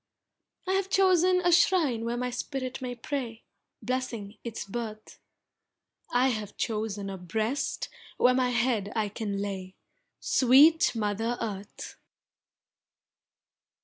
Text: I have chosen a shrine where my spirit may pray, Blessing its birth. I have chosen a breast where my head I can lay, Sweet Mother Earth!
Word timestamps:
I 0.67 0.71
have 0.73 0.89
chosen 0.89 1.41
a 1.41 1.51
shrine 1.51 2.05
where 2.05 2.17
my 2.17 2.31
spirit 2.31 2.81
may 2.81 2.95
pray, 2.95 3.43
Blessing 3.83 4.39
its 4.43 4.65
birth. 4.65 5.19
I 6.09 6.29
have 6.29 6.57
chosen 6.57 7.07
a 7.07 7.19
breast 7.19 7.87
where 8.17 8.33
my 8.33 8.49
head 8.49 8.91
I 8.95 9.09
can 9.09 9.37
lay, 9.37 9.75
Sweet 10.19 10.95
Mother 10.95 11.37
Earth! 11.39 11.97